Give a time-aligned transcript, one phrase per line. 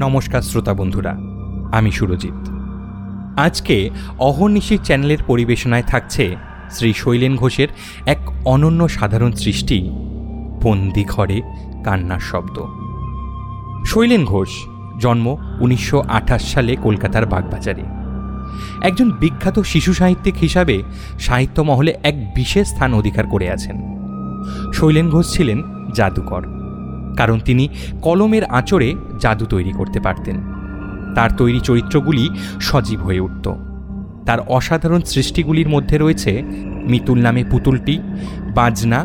[0.00, 1.10] নমস্কার শ্রোতা বন্ধুরা,
[1.72, 2.48] আমি সুরজিৎ।
[3.38, 6.36] আজকে অহর্নিশি চ্যানেলের পরিবেশনায় থাকছে
[6.70, 7.68] শ্রী শৈলেন ঘোষের
[8.06, 9.90] এক অনন্য সাধারণ সৃষ্টি
[10.62, 11.42] বন্দি ঘরে
[11.84, 12.56] কান্নার শব্দ।
[13.86, 14.48] শৈলেন ঘোষ
[14.98, 17.82] জন্ম উনিশশো আঠাশ সালে কলকাতার বাগবাজারে।
[18.82, 20.82] একজন বিখ্যাত শিশু সাহিত্যিক হিসাবে
[21.18, 23.76] সাহিত্য মহলে এক বিশেষ স্থান অধিকার করে আছেন।
[24.72, 25.62] শৈলেন ঘোষ ছিলেন
[25.94, 26.57] জাদুকর।
[27.18, 27.64] কারণ তিনি
[28.02, 28.88] কলমের আঁচড়ে
[29.20, 30.36] জাদু তৈরি করতে পারতেন।
[31.14, 32.24] তার তৈরি চরিত্রগুলি
[32.60, 33.46] সজীব হয়ে উঠত।
[34.26, 36.32] তার অসাধারণ সৃষ্টিগুলির মধ্যে রয়েছে
[36.90, 37.96] মিতুল নামে পুতুলটি,
[38.54, 39.00] বাজনা,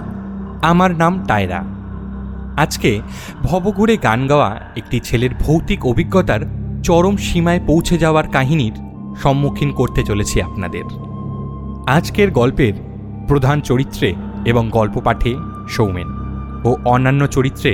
[0.61, 1.61] আমার নাম টায়রা।
[2.57, 2.91] আজকে
[3.43, 6.41] ভবঘুরে গান গাওয়া একটি ছেলের ভৌতিক অভিজ্ঞতার
[6.83, 8.75] চরম সীমায় পৌঁছে যাওয়ার কাহিনীর
[9.23, 10.85] সম্মুখীন করতে চলেছি আপনাদের।
[11.87, 12.75] আজকের গল্পের
[13.27, 14.09] প্রধান চরিত্রে
[14.45, 15.31] এবং গল্প পাঠে
[15.69, 16.09] সৌমেন
[16.65, 17.71] ও অন্যান্য চরিত্রে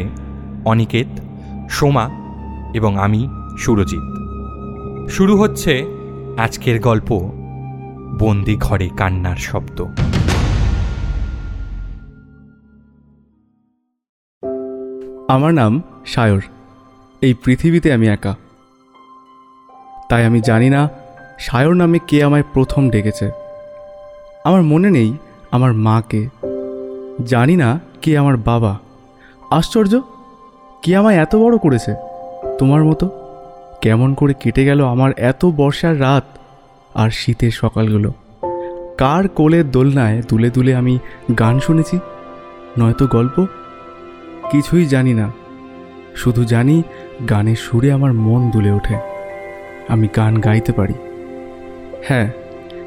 [0.69, 1.19] অনিকেত,
[1.69, 2.09] সোমা
[2.73, 4.01] এবং আমি, সুরজিৎ।
[5.09, 5.85] শুরু হচ্ছে
[6.37, 7.31] আজকের গল্প,
[8.19, 9.85] বন্দি ঘরে কান্নার শব্দ।
[15.27, 16.41] আমার নাম সায়র।
[17.21, 18.35] এই পৃথিবীতে আমি একা।
[20.09, 20.89] তাই আমি জানি না
[21.39, 23.31] সায়র নামে কে আমায় প্রথম ডেকেছে।
[24.45, 25.17] আমার মনে নেই
[25.51, 26.29] আমার মাকে।
[27.25, 28.79] জানি না কে আমার বাবা।
[29.51, 30.01] আশ্চর্য
[30.83, 31.95] কে আমায় এত বড় করেছে?
[32.59, 33.09] তোমার মতো?
[33.81, 36.23] কেমন করে কেটে গেল আমার এত বর্ষার রাত
[36.95, 38.13] আর শীতের সকালগুলো?
[38.97, 40.99] কার কোলের দোলনায় দুলে দুলে আমি
[41.39, 41.99] গান শুনেছি?
[42.79, 43.45] নয়তো গল্প?
[44.51, 45.31] কিছুই জানি না।
[46.15, 46.83] শুধু জানি
[47.29, 48.95] গানের সুরে আমার মন দুলে ওঠে।
[49.87, 50.93] আমি গান গাইতে পারি।
[52.07, 52.31] হ্যাঁ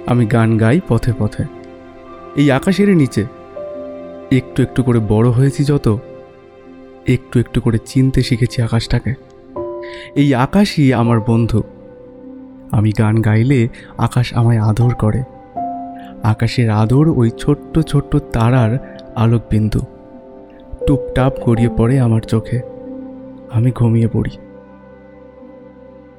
[0.07, 1.45] আমি গান গাই পথে পথে।
[2.37, 3.25] এই আকাশের নিচে।
[4.33, 5.99] একটু একটু করে বড় হয়েছি যত
[7.07, 9.15] একটু একটু করে চিনতে শিখেছি আকাশটাকে।
[10.15, 11.63] এই আকাশই আমার বন্ধু।
[12.71, 15.23] আমি গান গাইলে আকাশ আমায় আদর করে।
[16.23, 19.81] আকাশের আদর ওই ছোট্ট ছোট্ট তারার আলোক বিন্দু
[20.87, 22.61] টুপটাপ গড়িয়ে পড়ে আমার চোখে।
[23.53, 24.31] আমি ঘুমিয়ে পড়ি।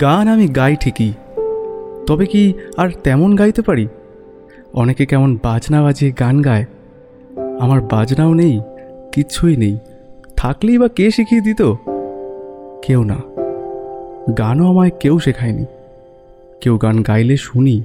[0.01, 1.13] গান আমি গাই ঠিকই।
[2.07, 3.87] তবে কি আর তেমন গাইতে পারি?
[4.73, 6.65] অনেকে কেমন বাজনা বাজিয়ে গান গায়।
[7.59, 8.61] আমার বাজনাও নেই
[9.11, 9.77] কিচ্ছুই নেই।
[10.43, 11.61] থাকলেই বা কে শিখিয়ে দিত?
[12.81, 13.17] কেউ না।
[14.37, 15.65] গানও আমায় কেউ শেখায়নি।
[16.61, 17.81] কেউ গান গাইলে শুনি,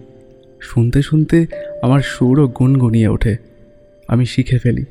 [0.61, 1.47] শুনতে শুনতে
[1.83, 3.37] আমার সুরও গুনগুনিয়ে ওঠে।
[4.09, 4.85] আমি শিখে ফেলি।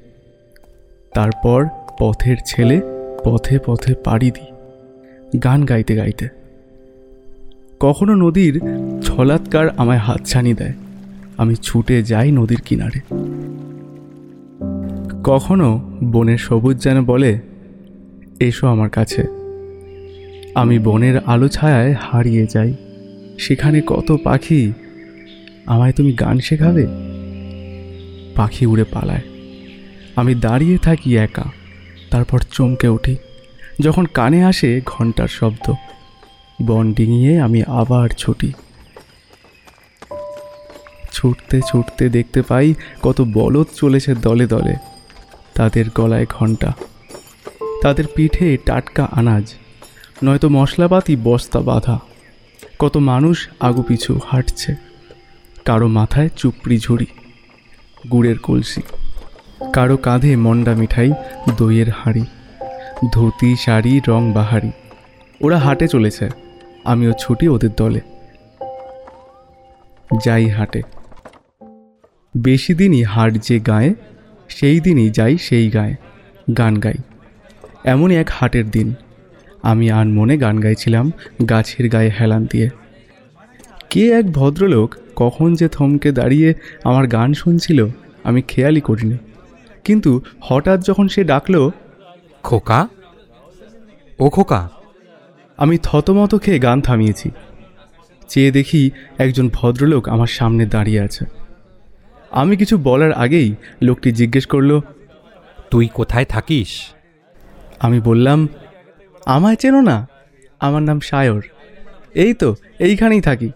[1.14, 1.66] তারপর
[2.00, 2.82] পথের ছেলে
[3.26, 4.52] পথে পথে পাড়ি দিই,
[5.40, 6.28] গান গাইতে গাইতে।
[7.80, 8.62] কখনো নদীর
[9.02, 10.74] ছলাৎকার আমায় হাতছানি দেয়।
[11.38, 13.00] আমি ছুটে যাই নদীর কিনারে।
[15.24, 17.40] কখনো বনের সবুজ যেন বলে
[18.40, 19.22] এসো আমার কাছে।
[20.56, 22.74] আমি বনের আলো ছায়ায় হারিয়ে যাই।
[23.40, 24.74] সেখানে কত পাখি?
[25.66, 26.88] আমায় তুমি গান শেখাবে?
[28.36, 29.22] পাখি উড়ে পালায়।
[30.16, 31.44] আমি দাঁড়িয়ে থাকি একা।
[32.12, 33.16] তারপর চমকে উঠি।
[33.80, 35.74] যখন কানে আসে ঘণ্টার শব্দ।
[36.66, 38.54] বন ডিঙিয়ে আমি আবার ছুটি।
[41.12, 44.76] ছুটতে ছুটতে দেখতে পাই কত বলদ চলেছে দলে দলে।
[45.54, 46.74] তাদের গলায় ঘণ্টা
[47.82, 49.46] তাদের পিঠে টাটকা আনাজ,
[50.24, 51.98] নয়তো মশলাপাতি বস্তা বাঁধা।
[52.80, 54.72] কত মানুষ আগু পিছু হাঁটছে,
[55.66, 57.08] কারও মাথায় চুপড়ি ঝুড়ি,
[58.12, 58.82] গুড়ের কলসি,
[59.74, 61.10] কারও কাঁধে মন্ডা মিঠাই,
[61.58, 62.26] দইয়ের হাঁড়ি,
[63.14, 64.72] ধুতি, শাড়ি, রং বাহারি।
[65.42, 66.30] ওরা হাটে চলেছে,
[66.86, 68.02] আমিও ছুটি ওদের দলে।
[70.26, 70.82] যাই হাটে।
[72.38, 73.92] বেশি দিনই হাট যে গায়ে,
[74.50, 75.96] সেই দিনই যাই সেই গায়ে,
[76.58, 77.00] গান গাই।
[77.88, 78.94] এমনই এক হাটের দিন।
[79.64, 81.12] আমি আন মনে গান গাইছিলাম
[81.50, 82.70] গাছের গায়ে হেলান দিয়ে।
[83.90, 86.54] কে এক ভদ্রলোক কখন যে থমকে দাঁড়িয়ে
[86.84, 87.88] আমার গান শুনছিল
[88.24, 89.18] আমি খেয়ালই করিনি।
[89.84, 91.72] কিন্তু হঠাৎ যখন সে ডাকলো
[92.44, 92.88] খোকা?
[94.20, 94.70] ও খোকা?
[95.58, 97.32] আমি থতমত খেয়ে গান থামিয়েছি।
[98.28, 101.26] চেয়ে দেখি একজন ভদ্রলোক আমার সামনে দাঁড়িয়ে আছে।
[102.32, 104.82] আমি কিছু বলার আগেই লোকটি জিজ্ঞেস করল
[105.72, 106.97] তুই কোথায় থাকিস?
[107.80, 108.48] আমি বললাম
[109.26, 110.08] আমায় চেনো না?
[110.60, 111.42] আমার নাম সায়র।
[112.14, 113.52] এই তো এইখানেই থাকি।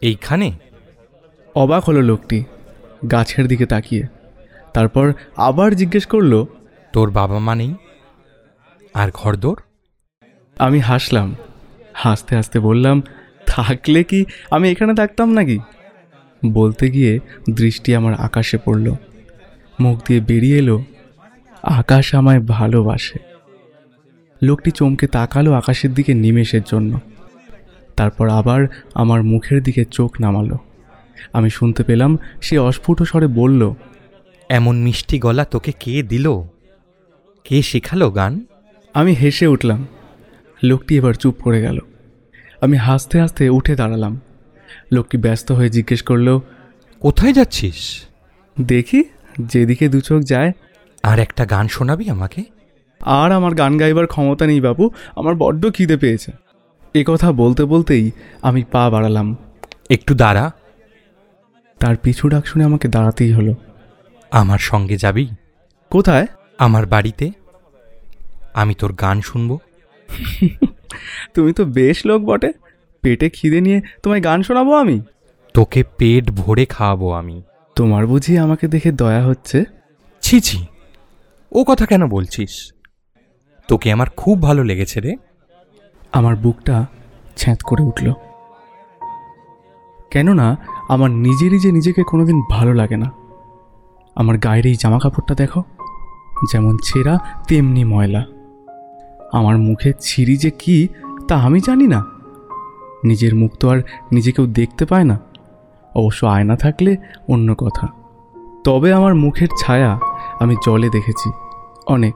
[0.00, 0.52] এইখানে?
[1.54, 2.44] অবাক হলো লোকটি
[3.10, 4.02] গাছের দিকে তাকিয়ে।
[4.74, 6.44] তারপর আবার জিজ্ঞেস করল
[6.92, 7.74] তোর বাবা মা নেই?
[8.94, 9.60] আর ঘরদোর?
[10.58, 11.34] আমি হাসলাম
[11.94, 13.02] হাসতে হাসতে বললাম
[13.46, 15.58] থাকলে কি আমি এখানে থাকতাম নাকি?
[16.46, 17.18] বলতে গিয়ে
[17.50, 18.94] দৃষ্টি আমার আকাশে পড়ল
[19.80, 20.84] মুখ দিয়ে বেরিয়ে এলো
[21.66, 23.18] আকাশ আমায় ভালোবাসে।
[24.42, 27.00] লোকটি চমকে তাকালো আকাশের দিকে নিমেষের জন্য।
[27.96, 30.58] তারপর আবার আমার মুখের দিকে চোখ নামালো।
[31.32, 33.74] আমি শুনতে পেলাম সে অস্ফুট স্বরে বলল
[34.48, 36.42] এমন মিষ্টি গলা তোকে কে দিল?
[37.44, 38.40] কে শেখালো গান?
[38.94, 39.86] আমি হেসে উঠলাম।
[40.64, 41.78] লোকটি এবার চুপ করে গেল।
[42.60, 44.20] আমি হাসতে হাসতে উঠে দাঁড়ালাম।
[44.92, 46.40] লোকটি ব্যস্ত হয়ে জিজ্ঞেস করল
[47.00, 48.04] কোথায় যাচ্ছিস?
[48.60, 49.04] দেখি
[49.38, 50.52] যেদিকে দু চোখ যায়
[51.06, 52.44] আর একটা গান শোনাবি আমাকে?
[53.00, 56.32] আর আমার গান গাইবার ক্ষমতা নেই বাবু আমার বড্ড খিদে পেয়েছে।
[56.94, 58.10] এ কথা বলতে বলতেই
[58.42, 59.36] আমি পা বাড়ালাম।
[59.90, 60.52] একটু দাঁড়া।
[61.78, 63.54] তার পিছু ডাক শুনে আমাকে দাঁড়াতেই হলো।
[64.30, 65.28] আমার সঙ্গে যাবি?
[65.90, 66.26] কোথায়?
[66.58, 67.30] আমার বাড়িতে।
[68.54, 69.58] আমি তোর গান শুনব।
[71.34, 72.52] তুমি তো বেশ লোক বটে।
[73.00, 75.00] পেটে খিদে নিয়ে তোমায় গান শোনাবো আমি?
[75.54, 77.42] তোকে পেট ভরে খাওয়াবো আমি।
[77.76, 79.64] তোমার বুঝি আমাকে দেখে দয়া হচ্ছে?
[80.20, 80.66] ছি ছি।
[81.56, 82.72] ও কথা কেন বলছিস?
[83.68, 85.16] তোকে আমার খুব ভালো লেগেছে রে।
[86.12, 86.86] আমার বুকটা
[87.36, 88.12] ছ্যাঁত করে উঠল।
[90.10, 90.56] কেননা,
[90.88, 93.12] আমার নিজেরই যে নিজেকে কোনোদিন ভালো লাগে না।
[94.14, 95.62] আমার গায়ের এই জামা কাপড়টা দেখো,
[96.52, 97.18] যেমন ছেঁড়া,
[97.48, 98.24] তেমনি ময়লা।
[99.32, 100.88] আমার মুখে ছিঁড়ি যে কি,
[101.28, 102.04] তা আমি জানি না।
[103.04, 103.78] নিজের মুখ তো আর
[104.12, 105.18] নিজে কেউ দেখতে পায় না।
[105.94, 106.96] অবশ্য আয়না থাকলে
[107.28, 107.88] অন্য কথা।
[108.64, 109.98] তবে আমার মুখের ছায়া
[110.40, 111.45] আমি জলে দেখেছি।
[111.86, 112.14] অনেক।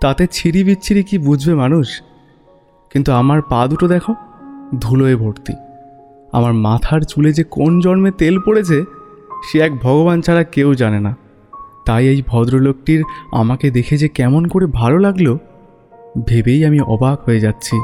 [0.00, 2.02] তাতে ছিঁড়ি বিচ্ছিরি কি বুঝবে মানুষ?
[2.90, 4.14] কিন্তু আমার পা দুটো দেখো,
[4.80, 5.52] ধুলোয় ভর্তি।
[6.32, 8.84] আমার মাথার চুলে যে কোন জন্মে তেল পড়েছে,
[9.44, 11.16] সে এক ভগবান ছাড়া কেউ জানে না।
[11.86, 15.38] তাই এই ভদ্রলোকটির আমাকে দেখে যে কেমন করে ভালো লাগল,
[16.26, 17.76] ভেবেই আমি অবাক হয়ে যাচ্ছি।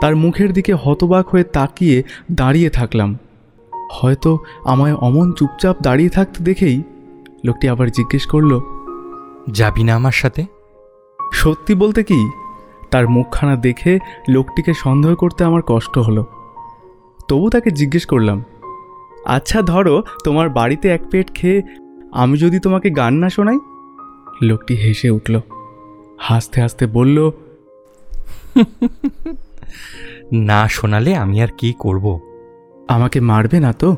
[0.00, 2.02] তার মুখের দিকে হতবাক হয়ে তাকিয়ে
[2.32, 3.18] দাঁড়িয়ে থাকলাম।
[3.90, 6.82] হয়তো আমায় অমন চুপচাপ দাঁড়িয়ে থাকতে দেখেই
[7.44, 8.60] লোকটি আবার জিজ্ঞেস করল
[9.50, 10.44] যাবি না আমার সাথে?
[11.32, 12.30] সত্যি বলতে কি
[12.90, 13.98] তার মুখখানা দেখে
[14.28, 16.24] লোকটিকে সন্দেহ করতে আমার কষ্ট হলো।
[17.28, 18.44] তবু তাকে জিজ্ঞেস করলাম
[19.24, 21.62] আচ্ছা ধরো তোমার বাড়িতে এক পেট খেয়ে
[22.12, 23.58] আমি যদি তোমাকে গান না শোনাই?
[24.42, 25.40] লোকটি হেসে উঠল
[26.18, 27.30] হাসতে হাসতে বলল
[30.32, 32.20] না শোনালে আমি আর কি করব?
[32.88, 33.96] আমাকে মারবে না তো?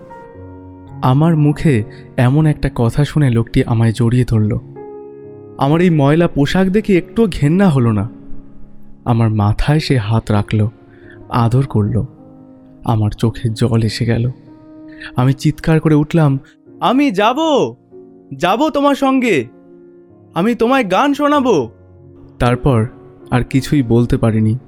[1.03, 1.85] আমার মুখে
[2.17, 4.78] এমন একটা কথা শুনে লোকটি আমায় জড়িয়ে ধরল।
[5.59, 8.11] আমার এই ময়লা পোশাক দেখে একটুও ঘেন্না হলো না।
[9.05, 10.69] আমার মাথায় সে হাত রাখল,
[11.29, 12.03] আদর করল।
[12.85, 14.31] আমার চোখে জল এসে গেল।
[15.17, 16.39] আমি চিৎকার করে উঠলাম,
[16.81, 17.37] আমি যাব!
[18.37, 19.47] যাব তোমার সঙ্গে!
[20.35, 21.71] আমি তোমায় গান শোনাবো!
[22.39, 22.87] তারপর
[23.31, 24.59] আর কিছুই বলতে পারিনি।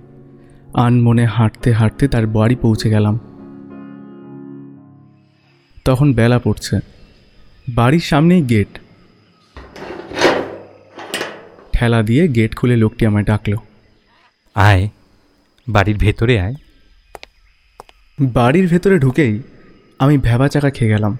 [0.74, 3.18] আনমনে হাঁটতে হাঁটতে তার বাড়ি পৌঁছে গেলাম।
[5.84, 6.78] তখন বেলা পড়ছে।
[7.68, 8.79] বাড়ির সামনেই গেট।
[11.80, 13.56] ঠেলা দিয়ে গেট খুলে লোকটি আমায় ডাকলো।
[14.54, 14.88] আয়
[15.68, 16.54] বাড়ির ভেতরে আয়।
[18.20, 19.42] বাড়ির ভেতরে ঢুকেই
[19.98, 21.18] আমি ভেবা চাকা খেয়ে গেলাম।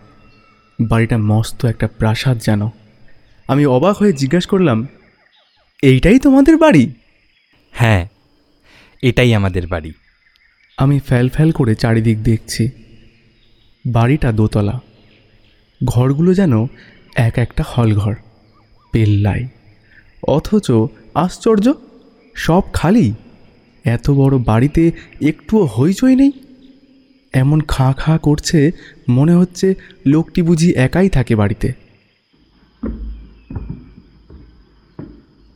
[0.80, 2.68] বাড়িটা মস্ত একটা প্রাসাদ যেন।
[3.48, 4.86] আমি অবাক হয়ে জিজ্ঞেস করলাম
[5.82, 6.92] এইটাই তোমাদের বাড়ি?
[7.70, 8.08] হ্যাঁ
[9.02, 9.92] এটাই আমাদের বাড়ি।
[10.76, 12.70] আমি ফ্যাল ফ্যাল করে চারিদিক দেখছি।
[13.86, 14.80] বাড়িটা দোতলা।
[15.84, 16.66] ঘরগুলো যেন
[17.16, 18.14] এক একটা হলঘর
[18.92, 19.48] পেল্লাই
[20.22, 20.70] অথচ
[21.14, 21.72] আশ্চর্য
[22.34, 23.14] সব খালি।
[23.84, 26.32] এত বড় বাড়িতে একটুও হইচই নেই।
[27.32, 28.70] এমন খাঁ খাঁ করছে
[29.08, 29.74] মনে হচ্ছে
[30.06, 31.72] লোকটি বুঝি একাই থাকে বাড়িতে।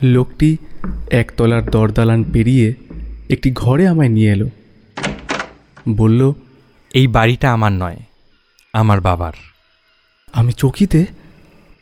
[0.02, 0.56] লোকটি
[1.10, 2.74] একতলার দরদালান পেরিয়ে
[3.30, 4.48] একটি ঘরে আমায় নিয়ে এলো।
[5.88, 6.32] বলল
[6.94, 7.96] এই বাড়িটা আমার নয়
[8.72, 9.32] আমার বাবার।
[10.32, 11.06] আমি চকিতে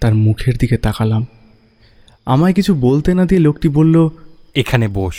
[0.00, 1.26] তার মুখের দিকে তাকালাম।
[2.26, 4.08] আমায় কিছু বলতে না দিয়ে লোকটি বলল
[4.54, 5.14] এখানে বস।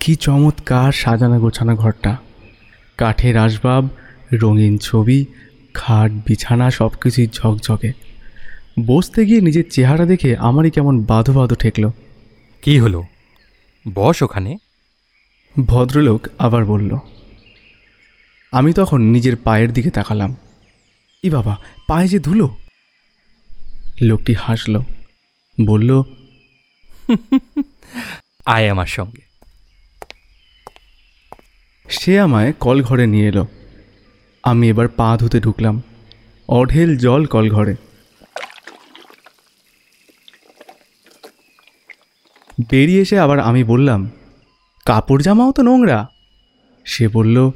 [0.00, 2.16] কি চমৎকার সাজানো গোছানো ঘরটা।
[2.98, 3.88] কাঠের আসবাব
[4.32, 5.26] রঙিন ছবি
[5.74, 7.92] খাট বিছানা সব কিছুই ঝকঝকে।
[8.86, 11.92] বসতে গিয়ে নিজের চেহারা দেখে আমারই কেমন বাঁধো বাঁধো ঠেকলো।
[12.62, 13.04] কি হলো?
[13.94, 14.58] বস ওখানে?
[15.66, 16.98] ভদ্রলোক আবার বলল
[18.52, 20.36] আমি তখন নিজের পায়ের দিকে তাকালাম।
[21.24, 22.56] ই বাবা পায়ে যে ধুলো?
[24.02, 24.82] লোকটি হাসল
[25.58, 26.02] বলল
[28.46, 29.22] আয় আমার সঙ্গে।
[31.88, 33.46] সে আমায় কল ঘরে নিয়ে এলো।
[34.42, 35.82] আমি এবার পা ধুতে ঢুকলাম।
[36.48, 37.74] অঢেল জল কল ঘরে
[42.70, 44.10] বেরিয়ে এসে আবার আমি বললাম
[44.86, 46.08] কাপড় জামাও তো নোংরা।
[46.84, 47.50] সে বলল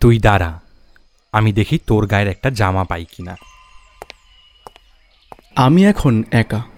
[0.00, 0.60] তুই দাঁড়া
[1.32, 3.36] আমি দেখি তোর গায়ের একটা জামা পাই কিনা।
[5.56, 6.75] আমি এখন একা।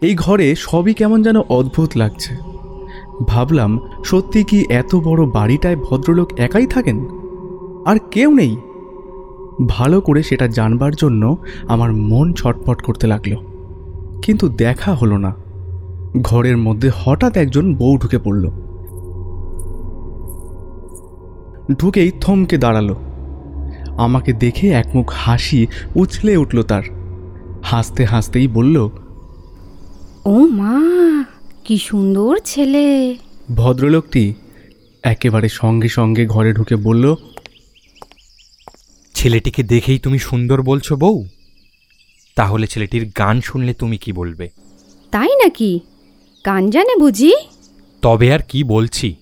[0.00, 2.34] এই ঘরে সবই কেমন যেন অদ্ভুত লাগছে।
[3.26, 7.06] ভাবলাম, সত্যি কি এত বড় বাড়িটায় ভদ্রলোক একাই থাকেন?
[7.86, 8.56] আর কেউ নেই।
[9.68, 11.36] ভালো করে সেটা জানবার জন্য
[11.68, 13.36] আমার মন ছটফট করতে লাগল।
[14.22, 15.34] কিন্তু দেখা হলো না।
[16.22, 18.50] ঘরের মধ্যে হঠাৎ একজন বউ ঢুকে পড়ল।
[21.78, 22.94] ঢুকেই থমকে দাঁড়াল।
[23.96, 26.82] আমাকে দেখে একমুখ হাসি উছলে উঠল তার।
[27.62, 28.88] হাসতে হাসতেই বলল
[30.24, 30.80] ও মা
[31.64, 33.16] কি সুন্দর ছেলে।
[33.54, 34.34] ভদ্রলোকটি
[35.02, 37.14] একেবারে সঙ্গে সঙ্গে ঘরে ঢুকে বলল
[39.14, 41.26] ছেলেটিকে দেখেই তুমি সুন্দর বলছো বউ?
[42.36, 44.50] তাহলে ছেলেটির গান শুনলে তুমি কি বলবে?
[45.10, 45.80] তাই নাকি?
[46.46, 47.32] গান জানে বুঝি?
[48.02, 49.14] তবে আর কি বলছি?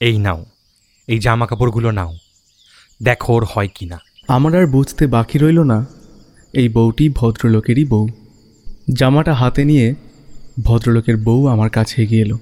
[0.00, 0.44] এই নাও
[1.06, 2.16] এই জামা কাপড়গুলো নাও।
[3.02, 3.98] দেখো ওর হয় কি না
[4.28, 5.86] আমার আর বুঝতে বাকি রইল না।
[6.52, 8.08] এই বউটি ভদ্রলোকেরই বউ।
[8.92, 9.94] জামাটা হাতে নিয়ে
[10.64, 12.38] ভদ্রলোকের বউ আমার কাছে এগিয়ে এলো।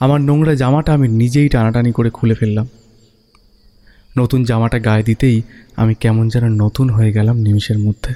[0.00, 2.68] আমার নোংরা জামাটা আমি নিজেই টানাটানি করে খুলে ফেললাম।
[4.18, 5.42] নতুন জামাটা গায়ে দিতেই
[5.76, 8.14] আমি কেমন যেন নতুন হয়ে গেলাম নিমিষের মধ্যে।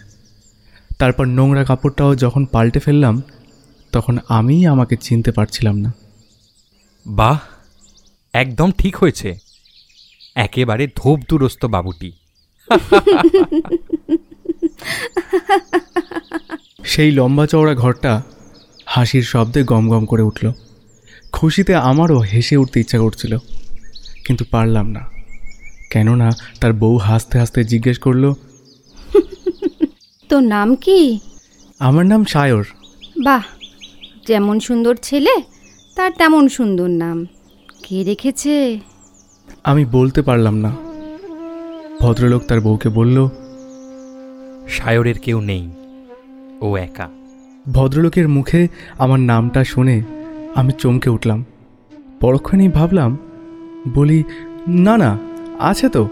[0.98, 3.22] তারপর নোংরা কাপড়টাও যখন পাল্টে ফেললাম
[3.92, 5.92] তখন আমিই আমাকে চিনতে পারছিলাম না।
[7.06, 7.38] বাহ
[8.32, 9.36] একদম ঠিক হয়েছে।
[10.34, 12.12] একেবারে ধূপ দুরস্ত বাবুটি।
[16.86, 18.22] সেই লম্বা চওড়া ঘরটা
[18.84, 20.52] হাসির শব্দে গমগম করে উঠল।
[21.32, 23.38] খুশিতে আমারও হেসে উঠতে ইচ্ছা করছিল
[24.26, 25.00] কিন্তু পারলাম না।
[25.90, 28.32] কেননা তার বউ হাসতে হাসতে জিজ্ঞেস করল
[30.28, 31.18] তোর নাম কি?
[31.78, 32.64] আমার নাম সায়র।
[33.24, 33.44] বাহ
[34.26, 35.34] যেমন সুন্দর ছেলে
[35.96, 37.26] তার তেমন সুন্দর নাম।
[37.84, 38.80] কে রেখেছে?
[39.64, 40.70] আমি বলতে পারলাম না।
[42.00, 43.28] ভদ্রলোক তার বউকে বলল
[44.68, 45.70] সায়রের কেউ নেই।
[46.60, 47.08] ও একা।
[47.72, 50.02] ভদ্রলোকের মুখে আমার নামটা শুনে
[50.54, 51.44] আমি চমকে উঠলাম।
[52.20, 53.18] পরক্ষণেই ভাবলাম,
[53.94, 54.24] বলি,
[54.68, 55.18] না না,
[55.58, 56.08] আছে তো।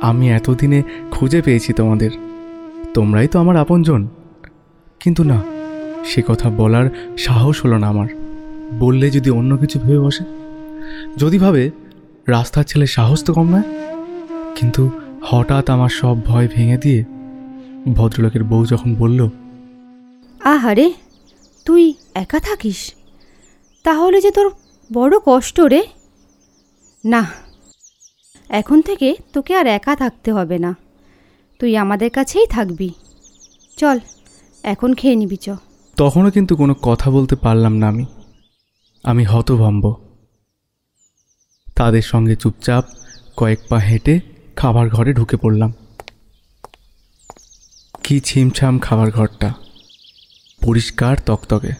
[0.00, 2.10] আমি এতদিনে খুঁজে পেয়েছি তোমাদের।
[2.94, 4.08] তোমরাই তো আমার আপনজন।
[5.00, 5.42] কিন্তু না,
[6.04, 8.08] সে কথা বলার সাহস হলো না আমার।
[8.78, 10.24] বললে যদি অন্য কিছু ভেবে বসে?
[11.16, 11.70] যদি ভাবে,
[12.28, 13.62] রাস্তার ছেলে সাহস তো কম নয়।
[14.56, 14.90] কিন্তু
[15.22, 17.04] হঠাৎ আমার সব ভয় ভেঙে দিয়ে
[17.94, 19.28] ভদ্রলোকের বউ যখন বলল
[20.42, 20.92] আহারে,
[21.66, 22.94] তুই একা থাকিস?
[23.84, 24.50] তাহলে যে তোর
[24.92, 25.82] বড় কষ্ট রে।
[27.04, 27.30] না,
[28.48, 30.76] এখন থেকে তোকে আর একা থাকতে হবে না।
[31.58, 32.90] তুই আমাদের কাছেই থাকবি।
[33.78, 33.98] চল,
[34.62, 35.48] এখন খেয়ে নিবি চ।
[35.96, 38.06] তখনও কিন্তু কোনো কথা বলতে পারলাম না আমি।
[39.04, 39.94] আমি হতভম্ব।
[41.76, 42.84] তাদের সঙ্গে চুপচাপ
[43.36, 44.20] কয়েক পা হেঁটে
[44.56, 45.72] খাবার ঘরে ঢুকে পড়লাম।
[48.04, 49.54] কি ছিমছাম খাবার ঘরটা।
[50.62, 51.72] পরিষ্কার তকতকে,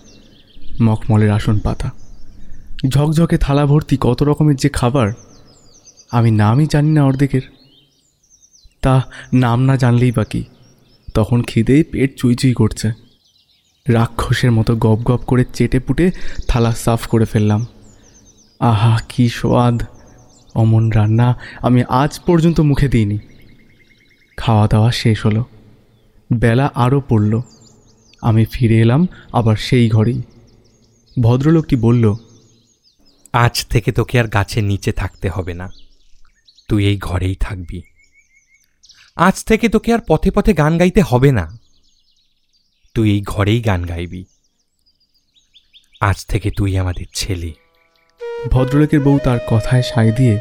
[0.82, 1.90] মখমলের আসন পাতা।
[2.88, 5.12] ঝকঝকে থালা ভর্তি কত রকমের যে খাবার,
[6.10, 7.42] আমি নামই জানি না অর্ধেকের।
[8.82, 9.02] তা
[9.34, 10.44] নাম না জানলেই বাকি
[11.14, 12.92] তখন খিদেই পেট চুইচুই করছে।
[13.88, 16.10] রাক্ষসের মতো গপ গপ করে চেটে পুটে
[16.48, 17.66] থালা সাফ করে ফেললাম।
[18.60, 19.82] আহা, কি স্বাদ
[20.54, 23.18] অমন রান্না আমি আজ পর্যন্ত মুখে দিইনি।
[24.36, 25.44] খাওয়া দাওয়া শেষ হলো।
[26.32, 27.40] বেলা আরও পড়ল।
[28.22, 30.22] আমি ফিরে এলাম আবার সেই ঘরেই।
[31.20, 32.14] ভদ্রলোকটি বলল
[33.32, 35.70] আজ থেকে তোকে আর গাছের নিচে থাকতে হবে না।
[36.68, 37.82] তুই এই ঘরেই থাকবি।
[39.16, 41.58] আজ থেকে তোকে আর পথে পথে গান গাইতে হবে না।
[42.94, 44.24] তুই এই ঘরেই গান গাইবি।
[46.00, 47.52] আজ থেকে তুই আমাদের ছেলে।
[48.50, 50.38] ভদ্রলোকের বউ তার কথায় সায় দিয়ে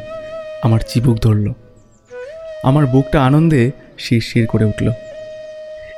[0.62, 1.52] আমার চিবুক ধরল।
[2.62, 4.90] আমার বুকটা আনন্দে শিরশির করে উঠল।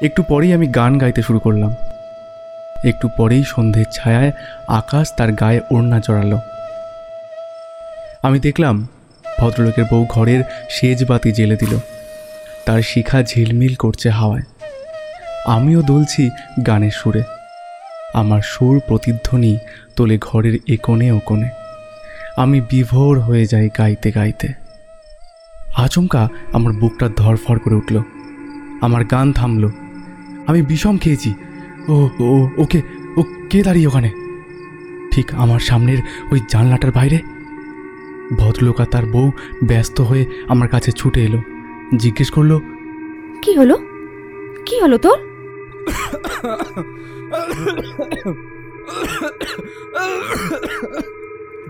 [0.04, 1.74] একটু পরেই আমি গান গাইতে শুরু করলাম।
[2.84, 4.32] একটু পরেই সন্ধ্যের ছায়ায়
[4.68, 6.38] আকাশ তার গায়ে ওড়না চড়ালো
[8.22, 8.88] আমি দেখলাম
[9.38, 11.78] ভদ্রলোকের বউ ঘরের সেজ বাতি জেলে দিল।
[12.66, 14.42] তার শিখা ঝিলমিল করছে হাওয়ায়।
[15.46, 16.30] আমিও দুলছি
[16.66, 17.22] গানের সুরে।
[18.14, 19.58] আমার সুর প্রতিধ্বনি
[19.96, 21.48] তোলে ঘরের একোণে ও কোণে।
[22.36, 24.48] আমি বিভোর হয়ে যাই গাইতে গাইতে।
[25.76, 28.02] আচমকা আমার বুকটা ধরফর করে উঠল।
[28.80, 29.70] আমার গান থামলো।
[30.46, 31.34] আমি বিষম খেয়েছি।
[31.88, 32.82] ও ও ওকে
[33.16, 34.10] ও কে দাঁড়িয়ে ওখানে?
[35.10, 35.98] ঠিক আমার সামনের
[36.32, 37.18] ওই জানলাটার বাইরে?
[38.36, 39.30] ভদ্রলোক আর তার বউ
[39.64, 41.40] ব্যস্ত হয়ে আমার কাছে ছুটে এলো।
[41.96, 42.60] জিজ্ঞেস করল
[43.42, 43.78] কি হলো?
[44.66, 45.18] কি হলো তোর?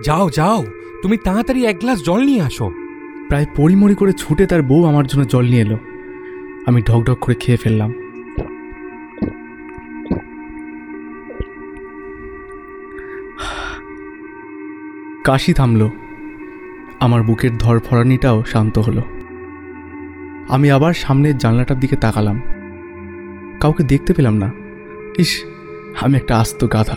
[0.05, 0.65] যাও যাও
[1.03, 2.71] তুমি তাড়াতাড়ি এক গ্লাস জল নিয়ে আসো।
[3.29, 5.77] প্রায় পরিমরি করে ছুটে তার বউ আমার জন্য জল নিয়ে এলো।
[6.67, 7.93] আমি ঢকঢক করে খেয়ে ফেললাম।
[15.25, 15.89] কাশি থামল।
[17.01, 19.03] আমার বুকের ধরফরানিটাও শান্ত হলো।
[20.49, 22.41] আমি আবার সামনের জানলাটার দিকে তাকালাম।
[23.61, 24.53] কাউকে দেখতে পেলাম না।
[25.19, 25.45] ইস,
[26.01, 26.97] আমি একটা আস্ত গাধা।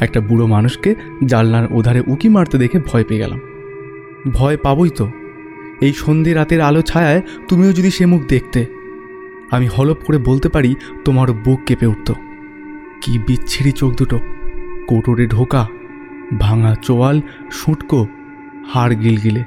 [0.00, 0.94] একটা বুড়ো মানুষকে
[1.26, 3.40] জানলার ওধারে উকি মারতে দেখে ভয় পেয়ে গেলাম।
[4.32, 5.10] ভয় পাবই তো।
[5.80, 8.66] এই সন্ধে রাতের আলো ছায়ায় তুমিও যদি সে মুখ দেখতে।
[9.50, 12.12] আমি হলপ করে বলতে পারি, তোমার বুক কেঁপে উঠত।
[13.00, 14.18] কি বিচ্ছিরি চোখ দুটো।
[14.86, 15.68] কোটরে ঢোকা
[16.38, 17.20] ভাঙা চোয়াল
[17.52, 18.06] সুটকো
[18.72, 19.44] হাড় গিলগিলে।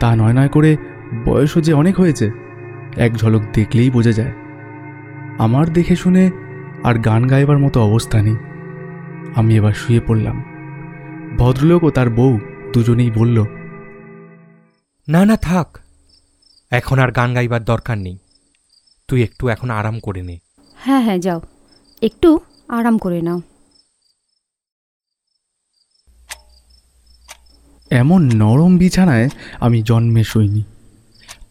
[0.00, 0.76] তা নয় নয় করে
[1.24, 2.30] বয়সও যে অনেক হয়েছে
[2.96, 4.32] এক ঝলক দেখলেই বোঝা যায়।
[5.38, 6.30] আমার দেখে শুনে
[6.84, 8.36] আর গান গাইবার মতো অবস্থা নেই।
[9.34, 10.44] আমি এবার শুয়ে পড়লাম।
[11.38, 12.40] ভদ্রলোক ও তার বউ
[12.72, 13.44] দুজনেই বলল
[15.08, 15.78] না না থাক।
[16.70, 18.18] এখন আর গান গাইবার দরকার নেই।
[19.08, 20.38] তুই একটু এখন আরাম করে নে।
[20.76, 21.40] হ্যাঁ হ্যাঁ যাও।
[22.02, 22.38] একটু
[22.68, 23.42] আরাম করে নাও।
[27.94, 29.28] এমন নরম বিছানায়
[29.60, 30.62] আমি জন্মে শুইনি।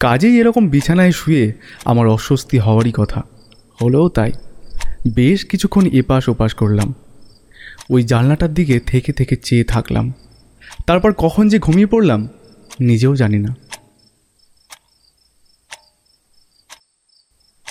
[0.00, 1.52] কাজেই এরকম বিছানায় শুয়ে
[1.84, 3.22] আমার অস্বস্তি হওয়ারই কথা।
[3.82, 4.32] হলেও তাই,
[5.14, 6.94] বেশ কিছুক্ষণ এপাশ ওপাশ করলাম।
[7.90, 10.12] ওই জানলাটার দিকে থেকে থেকে চেয়ে থাকলাম।
[10.86, 12.28] তারপর কখন যে ঘুমিয়ে পড়লাম,
[12.80, 13.56] নিজেও জানি না।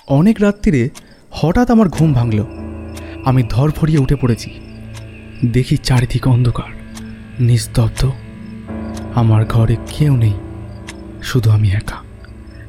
[0.07, 0.89] অনেক রাত্রিরে
[1.31, 2.43] হঠাৎ আমার ঘুম ভাঙল।
[3.25, 4.49] আমি ধরফরিয়ে উঠে পড়েছি।
[5.45, 6.71] দেখি চারিদিকে অন্ধকার,
[7.39, 8.11] নিস্তব্ধ।
[9.15, 10.33] আমার ঘরে কেউ নেই।
[11.23, 11.95] শুধু আমি একা।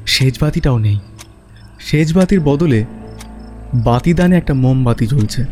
[0.05, 0.99] সেজবাতিটাও নেই।
[1.79, 2.85] সেজবাতির বদলে
[3.73, 5.45] বাতিদানে একটা মোমবাতি জ্বলছে।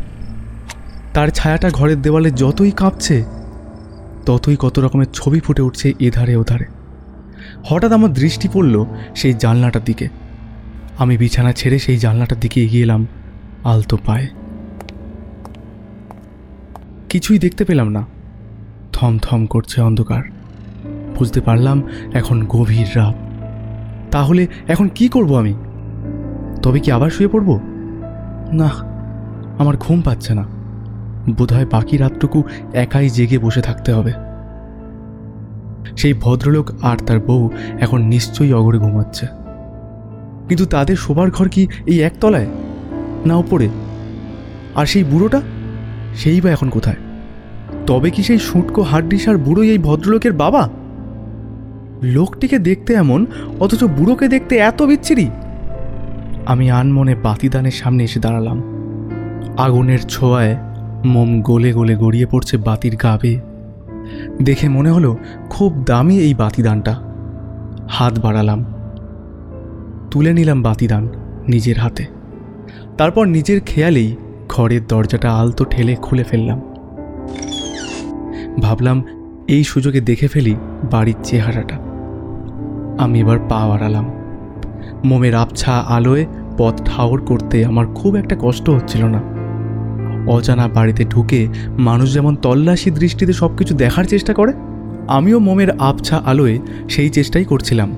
[1.14, 3.24] তার ছায়াটা ঘরের দেওয়ালে যতই কাঁপছে,
[4.26, 6.64] ততই কত রকমের ছবি ফুটে উঠছে এধারে ওধারে।
[7.64, 8.84] হঠাৎ আমার দৃষ্টি পড়ল
[9.16, 10.08] সেই জানলাটার দিকে।
[10.98, 13.06] আমি বিছানা ছেড়ে সেই জানলাটার দিকে এগিয়ে এলাম
[13.64, 14.28] আলতো পায়ে।
[17.08, 18.06] কিছুই দেখতে পেলাম না।
[18.92, 20.22] থম থম করছে অন্ধকার।
[21.18, 21.82] বুঝতে পারলাম
[22.14, 23.14] এখন গভীর রাত।
[24.10, 25.54] তাহলে এখন কি করব আমি?
[26.62, 27.60] তবে কি আবার শুয়ে পড়ব?
[28.52, 28.68] না,
[29.58, 30.44] আমার ঘুম পাচ্ছে না।
[31.38, 32.42] বোধহয় বাকি রাতটুকু
[32.74, 34.12] একাই জেগে বসে থাকতে হবে।
[35.96, 37.50] সেই ভদ্রলোক আর তার বউ
[37.80, 39.26] এখন নিশ্চয়ই অগরে ঘুমাচ্ছে।
[40.48, 42.46] কিন্তু তাদের শোবার ঘর কি এই একতলায়?
[43.26, 43.68] না ওপরে
[44.74, 45.40] আর সেই বুড়োটা?
[46.14, 46.96] সেই বা এখন কোথায়?
[47.86, 50.68] তবে কি সেই শুটকো হাড্ডিসার বুড়োই এই ভদ্রলোকের বাবা?
[52.02, 53.26] লোকটিকে দেখতে এমন,
[53.60, 55.30] অথচ বুড়োকে দেখতে এত বিচ্ছিরি।
[56.46, 58.62] আমি আনমনে বাতিদানের সামনে এসে দাঁড়ালাম।
[59.58, 60.56] আগুনের ছোঁয়ায়
[61.04, 63.40] মোম গলে গলে গড়িয়ে পড়ছে বাতির গাবে
[64.42, 65.16] দেখে মনে হলো,
[65.50, 66.94] খুব দামি এই বাতিদানটা।
[67.88, 68.64] হাত বাড়ালাম।
[70.10, 71.08] তুলে নিলাম বাতিদান
[71.48, 72.04] নিজের হাতে।
[72.98, 74.16] তারপর নিজের খেয়ালেই
[74.48, 76.60] ঘরের দরজাটা আলতো ঠেলে খুলে ফেললাম।
[78.60, 79.02] ভাবলাম
[79.48, 80.54] এই সুযোগে দেখে ফেলি
[80.90, 81.76] বাড়ির চেহারাটা।
[82.98, 84.12] আমি এবার পা বাড়ালাম।
[85.04, 86.26] মোমের আবছা আলোয়
[86.58, 89.22] পথ ঠাউর করতে আমার খুব একটা কষ্ট হচ্ছিল না।
[90.32, 94.52] অজানা বাড়িতে ঢুকে মানুষ যেমন তল্লাশি দৃষ্টিতে সব কিছু দেখার চেষ্টা করে,
[95.08, 97.94] আমিও মোমের আবছা আলোয় সেই চেষ্টাই করছিলাম।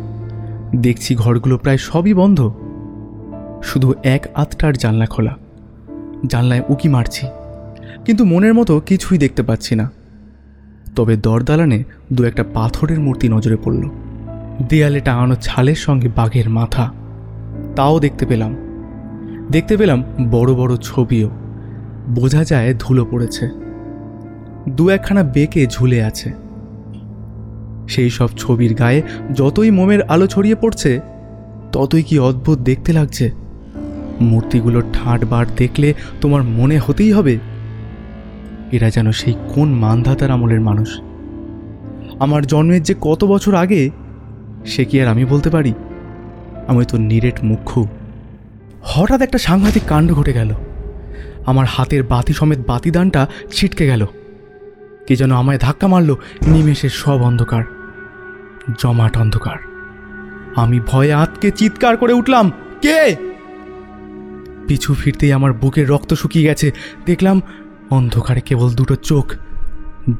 [0.76, 2.52] দেখছি ঘরগুলো প্রায় সবই বন্ধ।
[3.62, 5.36] শুধু এক আধটার জানলা খোলা।
[6.26, 7.26] জানলায় উকি মারছি।
[8.04, 9.90] কিন্তু মনের মতো কিছুই দেখতে পাচ্ছি না।
[10.96, 13.88] তবে দরদালানে দু একটা পাথরের মূর্তি নজরে পড়ল।
[14.68, 16.92] দেয়ালে টাঙানো ছালের সঙ্গে বাঘের মাথা।
[17.76, 18.56] তাও দেখতে পেলাম।
[19.50, 21.30] দেখতে পেলাম বড় বড় ছবিও।
[22.08, 23.48] বোঝা যায় ধুলো পড়েছে।
[24.68, 26.32] দু একখানা বেঁকে ঝুলে আছে।
[27.88, 29.02] সেই সব ছবির গায়ে
[29.34, 31.00] যতই মোমের আলো ছড়িয়ে পড়ছে,
[31.72, 33.30] ততই কি অদ্ভুত দেখতে লাগছে।
[34.20, 37.38] মূর্তিগুলোর ঠাঁট বার দেখলে তোমার মনে হতেই হবে
[38.72, 41.00] এরা যেন সেই কোন মানধাতার আমলের মানুষ?
[42.18, 43.90] আমার জন্মের যে কত বছর আগে,
[44.66, 45.74] সে কি আর আমি বলতে পারি?
[46.66, 47.86] আমি তো নিরেট মুখ্যু।
[48.82, 50.54] হঠাৎ একটা সাংঘাতিক কাণ্ড ঘটে গেল।
[51.46, 54.06] আমার হাতের বাতি সমেত বাতিদানটা ছিটকে গেল।
[55.06, 56.14] কে যেন আমায় ধাক্কা মারল
[56.46, 57.64] নিমেষের সব অন্ধকার।
[58.78, 59.56] জমাট অন্ধকার।
[60.56, 62.52] আমি ভয়ে আতকে চিৎকার করে উঠলাম,
[62.82, 63.16] কে?
[64.66, 66.72] পিছু ফিরতেই আমার বুকের রক্ত শুকিয়ে গেছে।
[67.06, 67.42] দেখলাম
[67.90, 69.34] অন্ধকারে কেবল দুটো চোখ।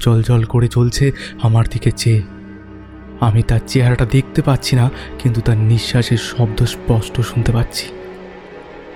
[0.01, 2.23] জল জল করে চলছে আমার দিকে চেয়ে।
[3.21, 7.87] আমি তার চেহারাটা দেখতে পাচ্ছি না, কিন্তু তার নিঃশ্বাসের শব্দ স্পষ্ট শুনতে পাচ্ছি।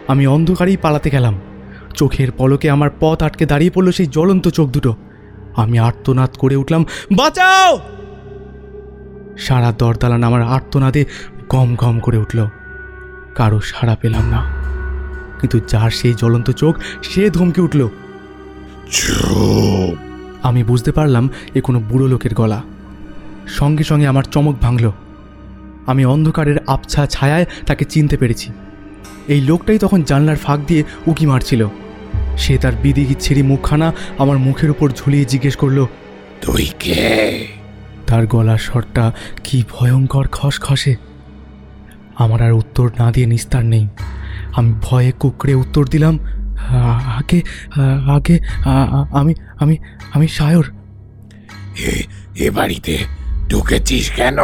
[0.08, 1.40] আমি অন্ধকারেই পালাতে গেলাম।
[1.94, 4.96] চোখের পলকে আমার পথ আটকে দাঁড়িয়ে পড়ল সেই জ্বলন্ত চোখ দুটো।
[5.56, 7.78] আমি আর্তনাদ করে উঠলাম, বাঁচাও!
[9.38, 11.04] সারা দরদালান আমার আর্তনাদে
[11.48, 12.46] গম গম করে উঠল।
[13.34, 14.44] কারও সাড়া পেলাম না।
[15.40, 17.88] কিন্তু যার সেই জ্বলন্ত চোখ, সে ধমকে উঠল
[18.90, 19.98] চুপ।
[20.42, 22.62] আমি বুঝতে পারলাম এ কোনো বুড়ো লোকের গলা।
[23.48, 24.92] সঙ্গে সঙ্গে আমার চমক ভাঙল।
[25.86, 28.52] আমি অন্ধকারের আবছা ছায়ায় তাকে চিনতে পেরেছি।
[29.28, 31.68] এই লোকটাই তখন জানলার ফাঁক দিয়ে উকি মারছিল।
[32.38, 35.86] সে তার বিদিগি ছিঁড়ি মুখখানা আমার মুখের উপর ঝুলিয়ে জিজ্ঞেস করল
[36.42, 37.46] তুই কে?
[38.06, 39.12] তার গলার স্বরটা
[39.44, 40.96] কি ভয়ঙ্কর খসখসে?
[42.16, 43.88] আমার আর উত্তর না দিয়ে নিস্তার নেই।
[44.52, 46.39] আমি ভয়ে কুকড়ে উত্তর দিলাম "আ-
[47.18, 47.40] আগে
[48.16, 48.36] আগে
[49.20, 49.74] আমি আমি
[50.14, 50.66] আমি সায়র।
[51.88, 51.92] এ
[52.44, 52.94] এ বাড়িতে
[53.50, 54.38] ঢুকেছিস কেন?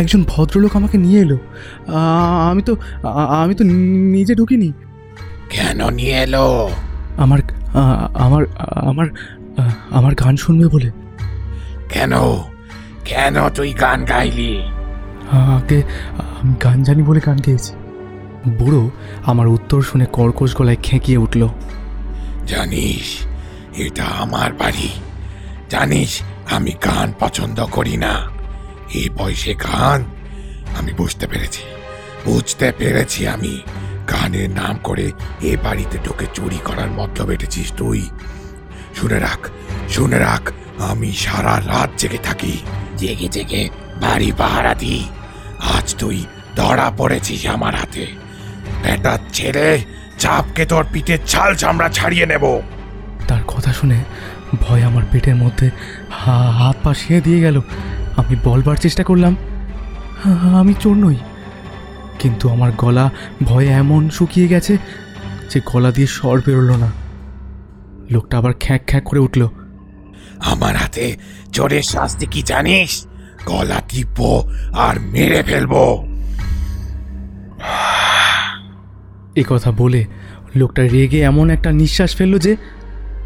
[0.00, 1.38] একজন ভদ্রলোক আমাকে নিয়ে এলো।
[2.50, 2.72] আমি তো
[3.42, 3.64] আমি তো
[4.14, 4.70] নিজে ঢুকিনি।
[5.50, 6.46] কেন নিয়ে এলো?
[7.16, 7.40] আমার
[8.24, 8.42] আমার
[8.90, 9.06] আমার
[9.90, 10.88] আমার গান শুনবে বলে।
[11.92, 12.12] কেন?
[13.04, 14.52] কেন তুই গান গাইলি?
[15.54, 15.78] আগে
[16.40, 17.72] আমি গান জানি বলে গান গেয়েছি।
[18.48, 18.90] বুড়ো
[19.26, 21.48] আমার উত্তর শুনে কর্কশ গলায় খেঁকিয়ে উঠল।
[22.46, 23.26] জানিস,
[23.76, 24.88] এটা আমার বাড়ি।
[25.70, 28.30] জানিস, আমি গান পছন্দ করি না।
[28.94, 30.04] এই বয়সে গান
[30.78, 31.62] আমি বুঝতে পেরেছি।
[32.24, 33.60] বুঝতে পেরেছি আমি।
[34.10, 38.10] গানের নাম করে এ বাড়িতে ঢুকে চুরি করার মতলব এটেছিস তুই।
[38.94, 39.48] শুনে রাখ
[39.88, 42.58] শুনে রাখ, আমি সারা রাত জেগে থাকি।
[42.96, 43.68] জেগে জেগে
[44.00, 45.08] বাড়ি পাহারা দিই
[45.58, 46.24] আজ তুই
[46.56, 48.19] ধরা পড়েছিস আমার হাতে।
[48.82, 49.84] বেটার ছেড়ে
[50.18, 52.60] চাপকে তোর পিঠের ছাল চামড়া ছাড়িয়ে নেব।
[53.28, 54.04] তার কথা শুনে
[54.60, 55.70] ভয় আমার পেটের মধ্যে
[56.10, 57.60] হা- হাত পা শিয়ে দিয়ে গেল।
[58.16, 59.36] আমি বলবার চেষ্টা করলাম
[60.24, 61.16] "হা- আমি চোর নই।
[62.18, 63.10] কিন্তু আমার গলা
[63.42, 64.76] ভয়ে এমন শুকিয়ে গেছে
[65.50, 66.92] যে গলা দিয়ে স্বর বেরোলো না।
[68.10, 69.48] লোকটা আবার খ্যাঁক খ্যাঁক করে উঠল।
[70.38, 71.16] আমার হাতে
[71.52, 73.06] চোরের শাস্তি কি জানিস?
[73.46, 76.09] গলা টিপবো আর মেরে ফেলব।
[79.40, 80.00] এ কথা বলে
[80.56, 82.52] লোকটা রেগে এমন একটা নিঃশ্বাস ফেলল যে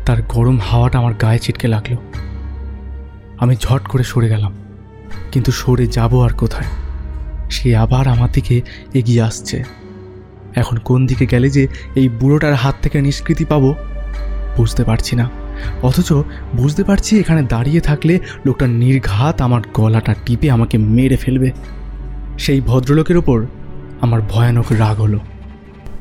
[0.06, 1.92] তার গরম হাওয়াটা আমার গায়ে ছিটকে লাগল।
[3.42, 4.52] আমি ঝট করে সরে গেলাম,
[5.32, 6.70] কিন্তু সরে যাব আর কোথায়?
[7.50, 8.56] সে আবার আমার দিকে
[8.94, 9.56] এগিয়ে আসছে।
[10.54, 11.62] এখন কোন দিকে গেলে যে
[11.94, 13.70] এই বুড়োটার হাত থেকে নিষ্কৃতি পাবো
[14.56, 15.26] বুঝতে পারছি না।
[15.82, 16.08] অথচ
[16.56, 18.14] বুঝতে পারছি এখানে দাঁড়িয়ে থাকলে
[18.46, 21.48] লোকটা নির্ঘাত আমার গলাটা টিপে আমাকে মেরে ফেলবে।
[22.38, 23.38] সেই ভদ্রলোকের ওপর
[24.00, 25.20] আমার ভয়ানক রাগ হলো।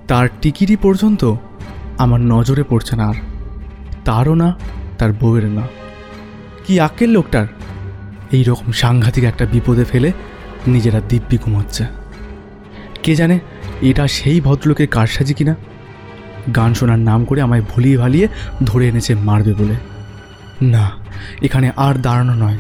[0.07, 1.33] তার টিকিটি পর্যন্ত
[1.97, 3.13] আমার নজরে পড়ছে না আর।
[4.05, 4.49] তারও না,
[4.97, 5.61] তার বউয়ের না।
[6.65, 7.47] কি আক্কেল লোকটার?
[8.31, 10.11] এই রকম সাংঘাতিক একটা বিপদে ফেলে
[10.67, 11.83] নিজেরা দিব্যি ঘুমাচ্ছে।
[13.03, 13.39] কে জানে
[13.81, 15.55] এটা সেই ভদ্রলোকের কারসাজি কিনা?
[16.55, 18.27] গান শোনার নাম করে আমায় ভুলিয়ে ভালিয়ে
[18.65, 19.75] ধরে এনেছে মারবে বলে।
[20.65, 20.91] না,
[21.41, 22.57] এখানে আর দাঁড়ানো নয়।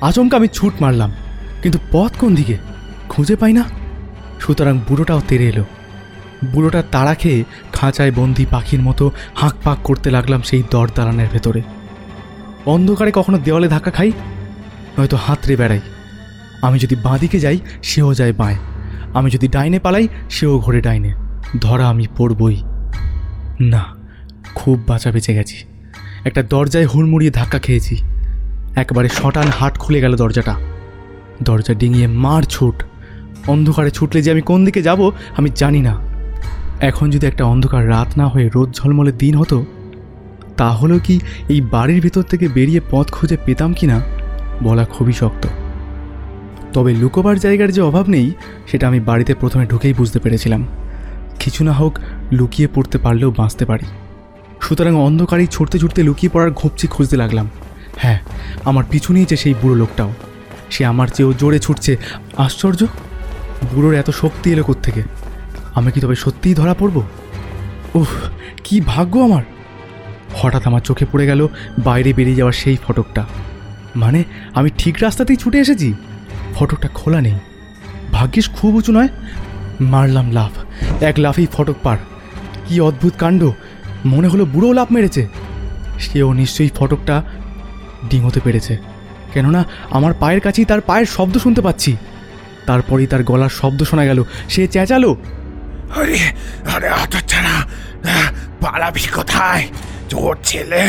[0.00, 1.10] আচমকা আমি ছুট মারলাম,
[1.62, 2.56] কিন্তু পথ কোন দিকে?
[3.08, 3.64] খুঁজে পাই না।
[4.40, 5.64] সুতরাং বুড়োটাও তেরে এলো।
[6.44, 11.62] বুড়োটা তাড়া খেয়ে খাঁচায় বন্দি পাখির মতো হাঁক পাক করতে লাগলাম সেই দর দালানের ভেতরে।
[12.66, 14.12] অন্ধকারে কখনো দেওয়ালে ধাক্কা খাই?
[14.98, 15.80] নয়তো হাতড়ে বেড়াই।
[16.62, 18.56] আমি যদি বাঁদিকে যাই, সেও যায় বাঁয়।
[19.14, 21.14] আমি যদি ডাইনে পালাই, সেও ঘোরে ডাইনে।
[21.60, 22.62] ধরা আমি পড়বই।
[23.60, 23.84] না,
[24.54, 25.56] খুব বাঁচা বেঁচে গেছি।
[26.24, 27.96] একটা দরজায় হুড়মুড়িয়ে ধাক্কা খেয়েছি।
[28.76, 30.54] একবারে শটান হাট খুলে গেল দরজাটা।
[31.42, 32.84] দরজা ডিঙিয়ে মার ছুট।
[33.46, 36.13] অন্ধকারে ছুটলে যে আমি কোন দিকে যাব, আমি জানি না।
[36.84, 39.64] এখন যদি একটা অন্ধকার রাত না হয়ে রোদ ঝলমলে দিন হতো,
[40.56, 44.00] তাহলেও কি এই বাড়ির ভেতর থেকে বেরিয়ে পথ খুঁজে পেতাম কি না
[44.62, 45.48] বলা খুবই শক্ত।
[46.72, 48.32] তবে লুকোবার জায়গার যে অভাব নেই,
[48.66, 50.66] সেটা আমি বাড়িতে প্রথমে ঢুকেই বুঝতে পেরেছিলাম।
[51.40, 51.98] কিছু না হোক,
[52.32, 53.86] লুকিয়ে পড়তে পারলেও বাঁচতে পারি।
[54.60, 57.50] সুতরাং অন্ধকারেই ছুটতে ছুটতে লুকিয়ে পড়ার ঘুপচি খুঁজতে লাগলাম।
[57.96, 58.18] হ্যাঁ
[58.64, 60.12] আমার পিছু নিয়েছে সেই বুড়ো লোকটাও।
[60.70, 61.96] সে আমার চেয়েও জোরে ছুটছে।
[62.36, 62.86] আশ্চর্য!
[63.74, 65.02] বুড়োর এত শক্তি এলো থেকে
[65.74, 67.02] আমি কি তবে সত্যিই ধরা পড়ব?
[67.94, 68.08] উফ,
[68.64, 69.42] কি ভাগ্য আমার!
[70.34, 71.48] হঠাৎ আমার চোখে পড়ে গেল
[71.84, 73.24] বাইরে বেরিয়ে যাওয়ার সেই ফটকটা।
[73.96, 75.94] মানে আমি ঠিক রাস্তাতেই ছুটে এসেছি?
[76.54, 77.32] ফটকটা খোলা নেই।
[78.12, 79.08] ভাগ্যিস খুব উঁচু নয়।
[79.80, 80.52] মারলাম লাফ।
[81.02, 81.98] এক লাফেই ফটক পার।
[82.68, 83.50] কি অদ্ভুত কাণ্ড!
[84.06, 85.28] মনে হলো বুড়ো লাফ মেরেছে।
[85.98, 87.22] সেও নিশ্চয়ই ফটকটা
[88.10, 88.76] ডিঙোতে পেরেছে।
[89.32, 91.96] কেননা, আমার পায়ের কাছেই তার পায়ের শব্দ শুনতে পাচ্ছি।
[92.66, 95.16] তারপরেই তার গলার শব্দ শোনা গেল। সে চেঁচালো।
[95.98, 96.20] আরে
[96.74, 97.56] আরে অত ছাড়া
[98.62, 99.64] পালাবি কোথায়?
[100.10, 100.82] তোর ছেলে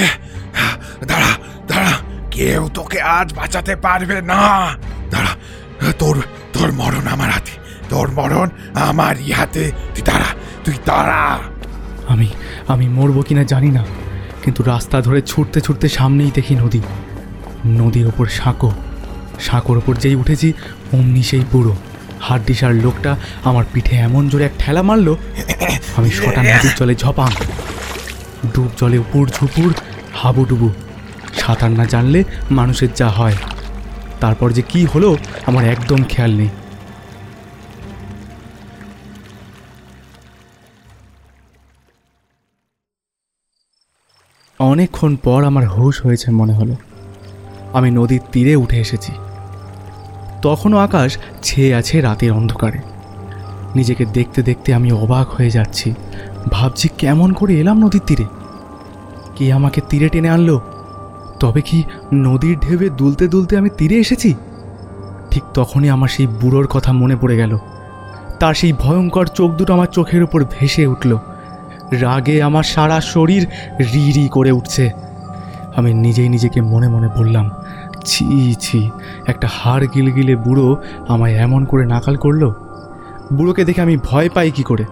[1.10, 1.32] দাঁড়া
[1.70, 1.94] দাঁড়া,
[2.36, 4.42] কেউ তোকে আজ বাঁচাতে পারবে না।
[5.14, 5.34] দাঁড়া,
[6.02, 6.16] তোর
[6.56, 7.54] তোর মরণ আমার হাতে,
[7.92, 8.48] তোর মরণ
[8.90, 9.64] আমার হাতে।
[9.94, 10.30] তুই দাঁড়া
[10.66, 11.24] তুই দাঁড়া।
[12.14, 12.28] আমি
[12.74, 13.84] আমি মরবো কিনা জানি না,
[14.44, 16.82] কিন্তু রাস্তা ধরে ছুটতে ছুটতে সামনেই দেখি নদী।
[17.80, 18.70] নদীর ওপর সাঁকো,
[19.48, 20.50] সাঁকোর ওপর যেই উঠেছি,
[20.96, 21.74] অমনি সেই বুড়ো
[22.22, 25.18] হাড্ডিসার লোকটা আমার পিঠে এমন জোরে এক ঠেলা মারলো,
[25.98, 27.32] আমি শটা নদীর জলে ঝপাং
[28.54, 29.74] ডুব জলে উপর ঝুপুর,
[30.14, 30.70] হাবুডুবু।
[31.34, 33.36] সাঁতার না জানলে মানুষের যা হয়।
[34.20, 36.50] তারপর যে কি হলো, আমার একদম খেয়াল নেই।
[44.60, 46.76] অনেকক্ষণ পর আমার হুঁশ হয়েছে মনে হলো।
[47.74, 49.12] আমি নদীর তীরে উঠে এসেছি।
[50.46, 52.80] তখনও আকাশ ছেয়ে আছে রাতের অন্ধকারে।
[53.76, 55.94] নিজেকে দেখতে দেখতে আমি অবাক হয়ে যাচ্ছি।
[56.52, 58.26] ভাবছি কেমন করে এলাম নদীর তীরে।
[59.36, 60.62] কে আমাকে তীরে টেনে আনলো?
[61.40, 64.34] তবে কি নদীর ঢেবে দুলতে দুলতে আমি তীরে এসেছি?
[65.32, 67.58] ঠিক তখনই আমার সেই বুড়োর কথা মনে পড়ে গেল।
[68.40, 71.18] তার সেই ভয়ঙ্কর চোখ দুটো আমার চোখের উপর ভেসে উঠল।
[71.92, 73.48] রাগে আমার সারা শরীর
[73.80, 74.92] রি রি করে উঠছে।
[75.76, 77.50] আমি নিজেই নিজেকে মনে মনে বললাম
[78.06, 78.90] ছি ছি,
[79.28, 82.52] একটা হাড় গিলগিলে বুড়ো আমায় এমন করে নাকাল করল?
[83.34, 84.86] বুড়োকে দেখে আমি ভয় পাই কি করে?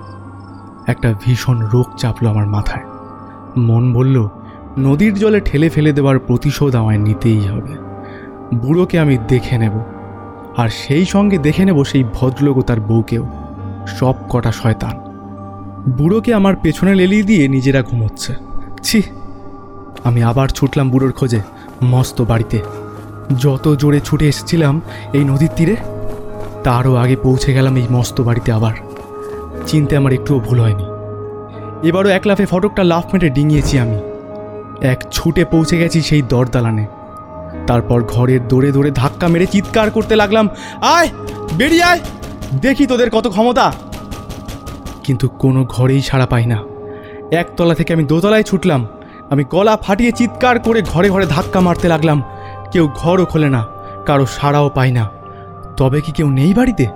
[0.87, 2.83] একটা ভীষণ রোগ চাপলো আমার মাথায়।
[3.57, 4.29] মন বলল,
[4.77, 7.75] নদীর জলে ঠেলে ফেলে দেওয়ার প্রতিশোধ আমায় নিতেই হবে।
[8.55, 9.73] বুড়োকে আমি দেখে নেব।
[10.57, 13.27] আর সেই সঙ্গে দেখে নেব সেই ভদ্রলোক ও তার বউকেও।
[13.87, 14.97] সব কটা শয়তান।
[15.97, 18.35] বুড়োকে আমার পেছনে লেলিয়ে দিয়ে নিজেরা ঘুমোচ্ছে।
[18.83, 19.01] ছি,
[20.03, 21.39] আমি আবার ছুটলাম বুড়োর খোঁজে,
[21.83, 22.82] মস্ত বাড়িতে।
[23.39, 24.81] যত জোরে ছুটে এসেছিলাম
[25.13, 25.75] এই নদীর তীরে,
[26.63, 28.73] তারও আগে পৌঁছে গেলাম এই মস্ত বাড়িতে আবার।
[29.67, 30.85] চিনতে আমার একটুও ভুল হয়নি।
[31.87, 33.99] এবারও এক লাফে ফটকটা লাফ মেটে ডিঙিয়েছি আমি।
[34.81, 36.85] এক ছুটে পৌঁছে গেছি সেই দরদালানে।
[37.67, 40.49] তারপর ঘরের দৌড়ে দৌড়ে ধাক্কা মেরে চিৎকার করতে লাগলাম,
[40.81, 41.09] আয়,
[41.57, 41.99] বেরিয়ে আয়,
[42.61, 43.73] দেখি তোদের কত ক্ষমতা।
[45.03, 46.63] কিন্তু কোনো ঘরেই সাড়া পাই না।
[47.31, 48.87] একতলা থেকে আমি দোতলায় ছুটলাম।
[49.29, 52.23] আমি গলা ফাটিয়ে চিৎকার করে ঘরে ঘরে ধাক্কা মারতে লাগলাম।
[52.73, 53.65] কেউ ঘরও খোলে না,
[54.05, 55.09] কারও সাড়াও পায় না।
[55.77, 56.87] তবে কি কেউ নেই বাড়িতে?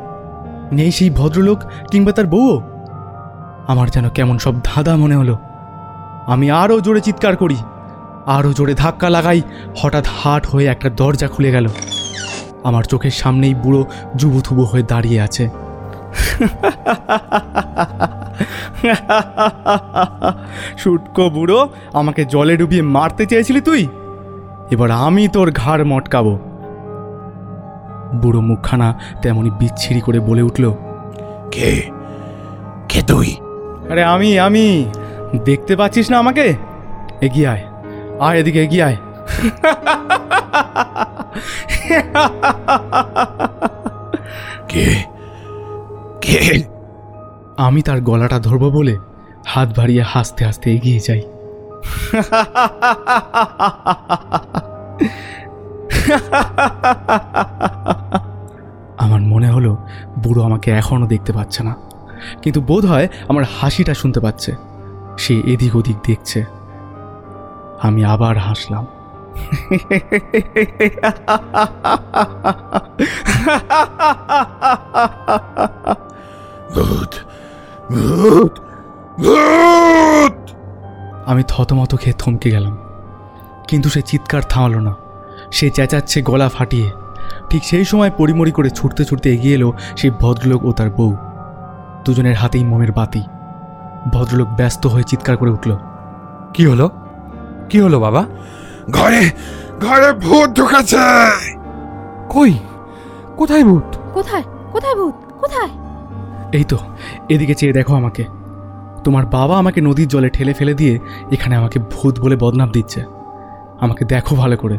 [0.72, 2.62] নেই সেই ভদ্রলোক কিংবা তার বউও?
[3.68, 5.38] আমার যেন কেমন সব ধাঁধা মনে হলো।
[6.28, 7.56] আমি আরও জোরে চিৎকার করি,
[8.26, 9.42] আরও জোরে ধাক্কা লাগাই,
[9.78, 11.68] হঠাৎ হাট হয়ে একটা দরজা খুলে গেল।
[12.64, 13.86] আমার চোখের সামনেই বুড়ো
[14.16, 15.50] যুবথুবু হয়ে দাঁড়িয়ে আছে।
[20.78, 23.88] শুটকো বুড়ো, আমাকে জলে ডুবিয়ে মারতে চেয়েছিলি তুই?
[24.72, 26.40] এবার আমি তোর ঘাড় মটকাবো।
[28.16, 30.72] বুড়ো মুখখানা তেমনি বিচ্ছিরি করে বলে উঠল
[31.52, 31.84] কে?
[32.90, 33.36] কে তুই?
[33.92, 34.92] আরে আমি আমি।
[35.46, 36.56] দেখতে পাচ্ছিস না আমাকে?
[37.22, 37.64] এগিয়ে আয়।
[38.20, 38.98] আয় এদিকে এগিয়ে আয়।
[44.70, 45.04] কে?
[46.22, 46.64] কে?
[47.58, 48.98] আমি তার গলাটা ধরবো বলে
[49.48, 51.22] হাত বাড়িয়ে হাসতে হাসতে এগিয়ে যাই।
[58.98, 59.78] আমার মনে হলো
[60.24, 61.76] বুড়ো আমাকে এখনও দেখতে পাচ্ছে না।
[62.42, 64.56] কিন্তু বোধ হয় আমার হাসিটা শুনতে পাচ্ছে।
[65.18, 66.46] সে এদিক ওদিক দেখছে।
[67.82, 68.88] আমি আবার হাসলাম।
[76.76, 77.14] ভূত
[77.92, 78.60] ভূত
[79.20, 80.47] ভূত।
[81.28, 82.78] আমি থতমত খেয়ে থমকে গেলাম।
[83.68, 84.96] কিন্তু সে চিৎকার থামালো না।
[85.52, 86.92] সে চেঁচাচ্ছে গলা ফাটিয়ে।
[87.50, 91.18] ঠিক সেই সময় পরিমরি করে ছুটতে ছুটতে এগিয়ে এলো সেই ভদ্রলোক ও তার বউ।
[92.06, 93.24] দুজনের হাতেই মোমের বাতি।
[94.14, 95.78] ভদ্রলোক ব্যস্ত হয়ে চিৎকার করে উঠল
[96.54, 96.90] কি হলো?
[97.70, 98.26] কি হলো বাবা?
[98.92, 99.32] ঘরে
[99.82, 100.98] ঘরে ভূত ঢুকেছে!
[102.30, 102.54] কই?
[103.38, 103.84] কোথায় ভূত?
[104.14, 104.44] কোথায়?
[104.72, 105.14] কোথায় ভূত?
[105.40, 105.70] কোথায়?
[106.52, 106.78] এই তো
[107.30, 108.26] এদিকে চেয়ে দেখো আমাকে।
[109.08, 111.00] তোমার বাবা আমাকে নদীর জলে ঠেলে ফেলে দিয়ে
[111.32, 113.04] এখানে আমাকে ভূত বলে বদনাম দিচ্ছে।
[113.80, 114.78] আমাকে দেখো ভালো করে।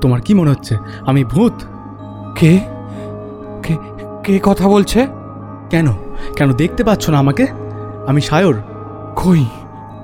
[0.00, 0.76] তোমার কি মনে হচ্ছে?
[1.06, 1.52] আমি ভূত?
[2.34, 2.60] কে?
[3.62, 3.76] কে
[4.24, 5.06] কে কথা বলছে?
[5.70, 5.86] কেন?
[6.36, 7.46] কেন দেখতে পাচ্ছ না আমাকে?
[8.06, 8.54] আমি সায়র।
[9.16, 9.46] কই?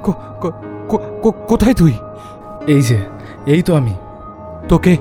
[0.02, 0.52] কো- কো-
[0.88, 1.92] কো- কো- কোথায় তুই?
[2.66, 3.02] এই যে
[3.46, 3.94] এই তো আমি।
[4.68, 4.96] তোকে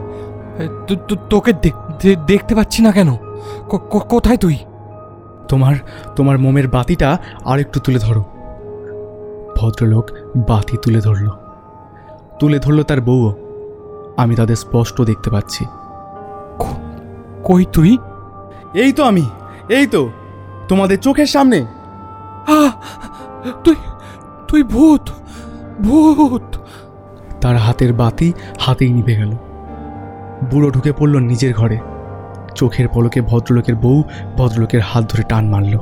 [1.29, 3.15] তোকে দেখ- দেখতে পাচ্ছি না কেন?
[4.09, 4.57] কোথায় তুই?
[5.47, 5.75] তোমার
[6.15, 8.25] তোমার মোমের বাতিটা আর একটু তুলে ধরো।
[9.57, 10.09] ভদ্রলোক
[10.47, 11.29] বাতি তুলে ধরল।
[12.39, 13.33] তুলে ধরলো তার বউও।
[14.17, 15.65] আমি তাদের স্পষ্ট দেখতে পাচ্ছি।
[17.43, 17.97] কই তুই?
[18.73, 19.29] এই তো আমি
[19.69, 20.09] এই তো
[20.67, 21.65] তোমাদের চোখের সামনে!
[23.63, 23.75] তুই
[24.47, 25.09] তুই ভূত
[25.81, 26.55] ভূত।
[27.41, 29.31] তার হাতের বাতি হাতেই নিভে গেল।
[30.51, 31.77] বুড়ো ঢুকে পড়ল নিজের ঘরে।
[32.55, 34.03] চোখের পলকে ভদ্রলোকের বউ
[34.37, 35.77] ভদ্রলোকের হাত ধরে টান মারল।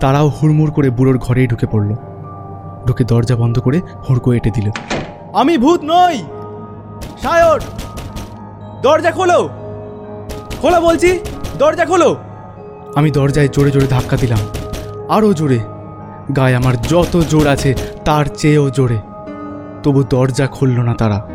[0.00, 1.94] তারাও হুড়মুড় করে বুড়োর ঘরেই ঢুকে পড়ল।
[2.86, 4.70] ঢুকে দরজা বন্ধ করে হুড়কো এঁটে দিল।
[5.32, 6.22] আমি ভূত নই!
[7.22, 7.60] সায়র!
[8.82, 9.48] দরজা খোলো!
[10.60, 11.18] খোলা বলছি
[11.58, 12.16] দরজা খোলো!
[12.94, 14.38] আমি দরজায় জোরে জোরে ধাক্কা দিলাম।
[15.08, 15.58] আরও জোরে।
[16.36, 18.98] গায়ে আমার যত জোর আছে তার চেয়েও জোরে।
[19.82, 21.26] তবু দরজা খুলল না তারা।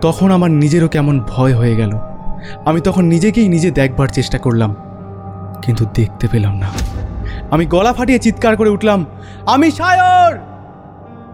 [0.00, 1.98] তখন আমার নিজেরও কেমন ভয় হয়ে গেল।
[2.64, 4.74] আমি তখন নিজেকেই নিজে দেখবার চেষ্টা করলাম
[5.62, 6.66] কিন্তু দেখতে পেলাম না।
[7.50, 9.04] আমি গলা ফাটিয়ে চিৎকার করে উঠলাম
[9.46, 10.38] আমি সায়র!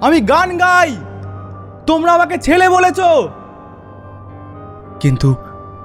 [0.00, 0.96] আমি গান গাই।
[1.86, 3.00] তোমরা আমাকে ছেলে বলেছ।
[5.00, 5.34] কিন্তু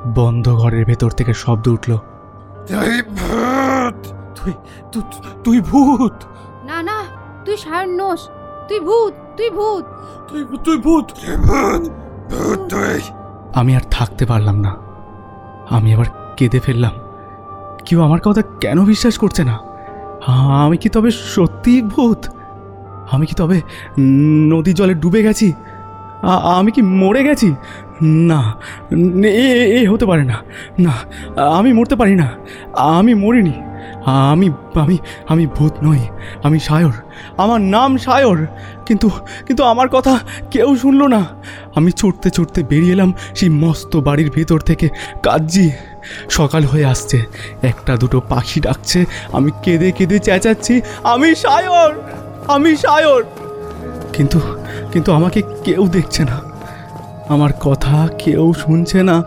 [0.08, 1.98] বন্ধ ঘরের ভেতর থেকে শব্দ উঠল।
[2.68, 4.08] তুই ভূত!
[4.42, 4.54] তুই
[5.44, 6.14] তুই ভূত!
[6.66, 7.04] না না
[7.46, 8.30] তুই সায়ন নোস।
[8.68, 9.86] তুই ভূত তুই ভূত।
[10.28, 11.06] তুই তুই ভূত!
[11.26, 11.92] তুই ভূত!
[12.70, 13.02] তুই!
[13.56, 14.76] আমি আর থাকতে পারলাম না।
[15.70, 16.06] আমি আবার
[16.38, 16.92] কেঁদে ফেললাম।
[17.86, 19.60] কেউ আমার কথা কেন বিশ্বাস করছে না?
[20.66, 22.26] আমি কি তবে সত্যিই ভূত?
[23.12, 23.62] আমি কি তবে
[24.50, 25.54] নদী জলে ডুবে গেছি?
[26.58, 27.56] আমি কি মরে গেছি?
[28.02, 28.54] না,
[29.26, 30.38] এ হতে পারে না।
[30.80, 30.94] না,
[31.42, 32.32] আমি মরতে পারি না।
[32.74, 33.54] আমি মরিনি।
[34.06, 36.00] আমি আমি আমি ভূত নই।
[36.44, 36.92] আমি সায়র।
[37.38, 38.48] আমার নাম সায়র।
[38.86, 39.10] কিন্তু
[39.48, 40.20] কিন্তু আমার কথা
[40.52, 41.26] কেউ শুনলো না।
[41.76, 44.90] আমি ছুটতে ছুটতে বেরিয়ে এলাম সেই মস্ত বাড়ির ভেতর থেকে।
[45.24, 45.72] কাজি
[46.30, 47.24] সকাল হয়ে আসছে।
[47.62, 51.94] একটা দুটো পাখি ডাকছে। আমি কেঁদে কেঁদে চেঁচাচ্ছি। আমি সায়র!
[52.48, 53.24] আমি সায়র।
[54.14, 54.40] কিন্তু
[54.92, 56.42] কিন্তু আমাকে কেউ দেখছে না।
[57.30, 59.24] আমার কথা কেউ শুনছে না।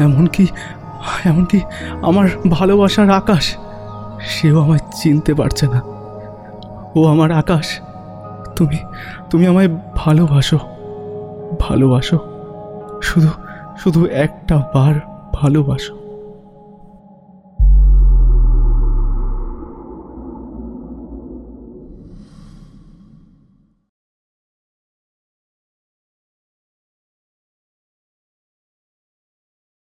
[0.00, 0.46] এমনকি
[1.24, 1.60] এমনকি
[2.02, 3.56] আমার ভালোবাসার আকাশ,
[4.26, 5.80] সেও আমায় চিনতে পারছে না।
[6.96, 7.80] ও আমার আকাশ,
[8.56, 8.78] তুমি
[9.30, 10.58] তুমি আমায় ভালোবাসো
[11.60, 12.18] ভালোবাসো।
[13.02, 13.28] শুধু
[13.78, 14.94] শুধু একটা বার
[15.32, 16.03] ভালোবাসো।